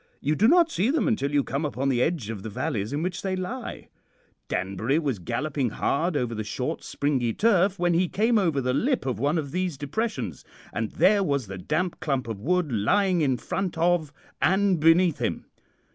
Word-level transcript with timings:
You 0.19 0.33
do 0.33 0.47
not 0.47 0.71
see 0.71 0.89
them 0.89 1.07
until 1.07 1.31
you 1.31 1.43
come 1.43 1.63
upon 1.63 1.89
the 1.89 2.01
edge 2.01 2.31
of 2.31 2.41
the 2.41 2.49
valleys 2.49 2.91
in 2.91 3.03
which 3.03 3.21
they 3.21 3.35
lie. 3.35 3.89
Danbury 4.47 4.97
was 4.97 5.19
galloping 5.19 5.69
hard 5.69 6.17
over 6.17 6.33
the 6.33 6.43
short, 6.43 6.83
springy 6.83 7.33
turf 7.33 7.77
when 7.77 7.93
he 7.93 8.09
came 8.09 8.39
over 8.39 8.61
the 8.61 8.73
lip 8.73 9.05
of 9.05 9.19
one 9.19 9.37
of 9.37 9.51
these 9.51 9.77
depressions, 9.77 10.43
and 10.73 10.93
there 10.93 11.23
was 11.23 11.45
the 11.45 11.59
dark 11.59 11.99
clump 11.99 12.27
of 12.27 12.39
wood 12.41 12.71
lying 12.71 13.21
in 13.21 13.37
front 13.37 13.77
of 13.77 14.11
and 14.41 14.79
beneath 14.79 15.19
him. 15.19 15.45